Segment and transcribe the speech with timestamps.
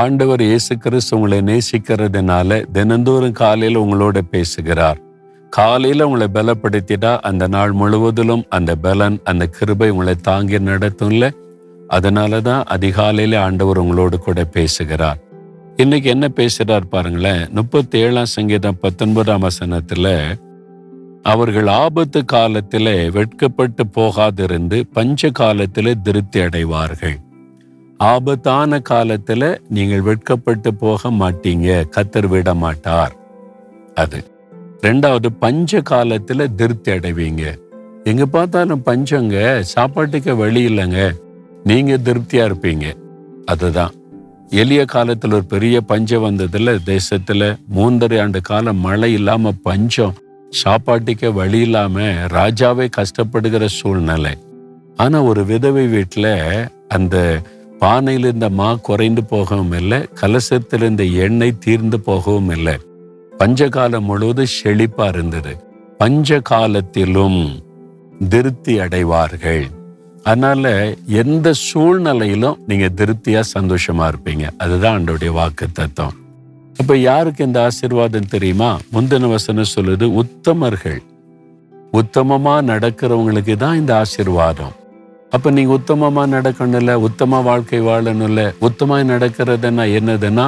[0.00, 4.98] ஆண்டவர் இயேசு கிறிஸ்து உங்களை நேசிக்கிறதுனால தினந்தோறும் காலையில் உங்களோட பேசுகிறார்.
[5.50, 11.30] காலையில் உங்களை பலப்படுத்திட்டா அந்த நாள் முழுவதிலும் அந்த பலன் அந்த கிருபை உங்களை தாங்கி நடத்தும்ல.
[11.88, 15.18] அதனாலதான் அதிகாலையில ஆண்டவர் உங்களோடு கூட பேசுகிறார்.
[15.76, 17.48] இன்னைக்கு என்ன பேசுகிறார் பாருங்களேன்.
[17.50, 20.12] முப்பத்தி ஏழாம் சங்கீதம் பத்தொன்பதாம் வசனத்தில்
[21.22, 27.18] அவர்கள் ஆபத்து காலத்திலே வெட்கப்பட்டு போகாதிருந்து பஞ்ச காலத்திலே திருப்தி அடைவார்கள்.
[28.00, 31.84] ஆபத்தான காலத்துல நீங்கள் வெட்கப்பட்டு போக மாட்டீங்க.
[31.96, 33.16] கத்தர் விட மாட்டார்
[33.94, 34.24] அது.
[34.82, 37.58] ரெண்டாவது பஞ்ச காலத்துல திருப்தி அடைவீங்க.
[38.04, 41.12] எங்க பார்த்தாலும் பஞ்சங்க சாப்பாட்டுக்கு வழி இல்லைங்க.
[41.64, 42.94] நீங்க திருப்தியா இருப்பீங்க.
[43.44, 43.90] அதுதான்.
[44.48, 50.14] எளிய காலத்துல ஒரு பெரிய பஞ்சம் வந்ததுல தேசத்துல மூன்றரை ஆண்டு காலம் மழை இல்லாம பஞ்சம்
[50.64, 54.34] சாப்பாட்டுக்கே வழி இல்லாம ராஜாவே கஷ்டப்படுகிற சூழ்நிலை.
[54.96, 56.26] ஆனா ஒரு விதவை வீட்டுல
[56.88, 57.40] அந்த
[57.80, 62.76] பானையில் இருந்த மா குறைந்து போகவும் இல்லை கலசத்தில் இருந்த எண்ணெய் தீர்ந்து போகவும் இல்லை.
[63.38, 65.52] பஞ்சகாலம் முழுவதும் செழிப்பா இருந்தது.
[65.98, 67.62] பஞ்ச காலத்திலும்
[68.28, 69.66] திருப்தி அடைவார்கள்.
[70.22, 74.46] அதனால எந்த சூழ்நிலையிலும் நீங்க திருப்தியா சந்தோஷமா இருப்பீங்க.
[74.58, 76.18] அதுதான் ஆண்டோடைய வாக்கு தத்துவம்
[76.80, 78.78] அப்ப யாருக்கு இந்த ஆசிர்வாதம் தெரியுமா?
[78.92, 81.00] முந்தின வசனம் சொல்லுது உத்தமர்கள்.
[81.92, 84.74] உத்தமமா நடக்கிறவங்களுக்கு தான் இந்த ஆசீர்வாதம்.
[85.30, 90.46] அப்ப நீங்க உத்தமமா நடக்கணும்ல உத்தமா வாழ்க்கை வாழணும்ல உத்தமாய் நடக்கிறதுனா என்னதுன்னா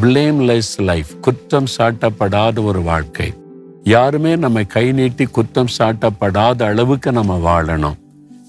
[0.00, 3.28] பிளேம்லெஸ் லைஃப் குற்றம் சாட்டப்படாத ஒரு வாழ்க்கை.
[3.84, 7.96] யாருமே நம்ம கை நீட்டி குற்றம் சாட்டப்படாத அளவுக்கு நம்ம வாழணும்.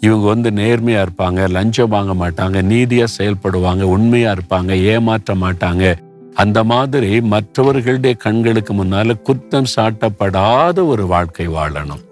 [0.02, 5.95] இவங்க வந்து நேர்மையா இருப்பாங்க லஞ்சம் வாங்க மாட்டாங்க நீதியா செயல்படுவாங்க உண்மையா இருப்பாங்க ஏமாற்ற மாட்டாங்க.
[6.33, 12.03] அந்த மாதிரி மற்றவர்களுடைய கண்களுக்கு முன்னால குற்றம் சாட்டப்படாத ஒரு வாழ்க்கை வாழணும்.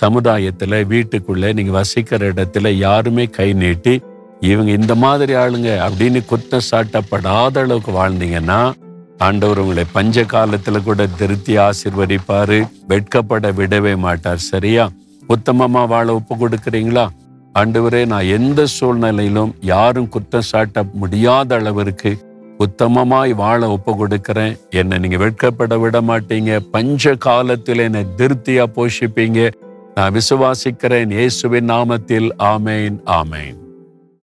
[0.00, 4.00] சமுதாயத்துல வீட்டுக்குள்ள நீங்க வசிக்கிற இடத்துல யாருமே கை நீட்டி
[4.40, 8.72] இவங்க இந்த மாதிரி ஆளுங்க அப்படின்னு குற்றம் சாட்டப்படாத அளவுக்கு வாழ்ந்தீங்கன்னா
[9.18, 12.68] ஆண்டவர் உங்களை பஞ்ச காலத்துல கூட திருத்தி ஆசிர்வதிப்பாரு.
[12.88, 14.38] வெட்கப்பட விடவே மாட்டார்.
[14.38, 14.90] சரியா?
[15.28, 17.08] உத்தமமா வாழ ஒப்பு கொடுக்குறீங்களா?
[17.54, 22.18] ஆண்டவரே நான் எந்த சூழ்நிலையிலும் யாரும் குற்றம் சாட்ட முடியாத அளவிற்கு
[22.58, 24.56] உத்தமமாய் வாழ ஒப்பு கொடுக்கிறேன்.
[24.70, 26.58] என்னை நீங்க வெட்கப்பட விட மாட்டீங்க.
[26.70, 29.50] பஞ்ச காலத்தில் என்னை திருப்தியாக போஷிப்பீங்க.
[30.00, 32.28] நான் விசுவாசிக்கிறேன் இயேசுவின் நாமத்தில்.
[32.38, 33.56] ஆமேன் ஆமேன்.